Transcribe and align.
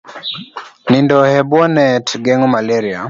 Nindo 0.89 1.17
e 1.39 1.41
bwo 1.49 1.61
net 1.75 2.05
geng'o 2.23 2.47
malaria 2.53 2.99